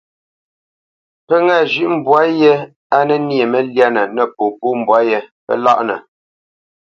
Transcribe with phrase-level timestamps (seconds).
[1.27, 2.51] Pə́ ŋâ zhʉ̌ʼ mbwǎ yé
[2.97, 5.95] á nə nyê məlyánə nə popó mbwǎ yé, pə́ láʼnə.